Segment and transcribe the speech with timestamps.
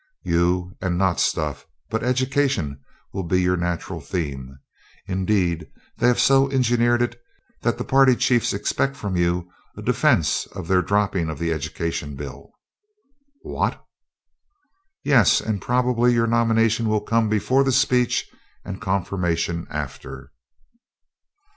[0.23, 2.79] "You and not stuff, but 'Education'
[3.13, 4.57] will be your natural theme.
[5.05, 7.21] Indeed, they have so engineered it
[7.61, 12.15] that the party chiefs expect from you a defence of their dropping of the Educational
[12.15, 12.49] Bill."
[13.43, 13.85] "What!"
[15.03, 18.27] "Yes, and probably your nomination will come before the speech
[18.65, 20.31] and confirmation after."